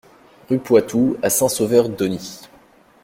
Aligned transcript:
Rue 0.49 0.57
Poitou 0.57 1.15
à 1.21 1.29
Saint-Sauveur-d'Aunis 1.29 2.49